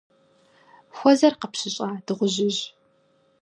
-Хуэзэр 0.95 1.33
къыпщыщӏа, 1.39 1.89
дыгъужьыжь! 2.05 2.61